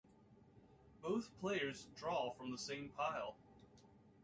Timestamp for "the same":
2.49-2.89